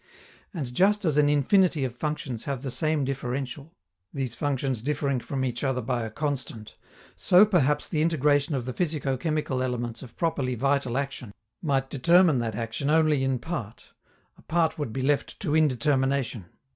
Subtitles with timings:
[0.51, 3.71] And just as an infinity of functions have the same differential,
[4.11, 6.75] these functions differing from each other by a constant,
[7.15, 12.39] so perhaps the integration of the physico chemical elements of properly vital action might determine
[12.39, 13.93] that action only in part
[14.39, 16.45] a part would be left to indetermination.